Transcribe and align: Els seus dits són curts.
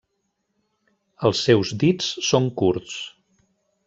Els 1.29 1.43
seus 1.49 1.73
dits 1.83 2.07
són 2.31 2.49
curts. 2.63 2.97